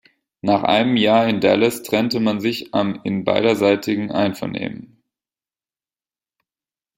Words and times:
Nach 0.41 0.63
einem 0.63 0.97
Jahr 0.97 1.27
in 1.27 1.41
Dallas 1.41 1.83
trennte 1.83 2.19
man 2.19 2.39
sich 2.41 2.73
am 2.73 2.99
in 3.03 3.23
beiderseitigen 3.23 4.11
Einvernehmen. 4.11 4.99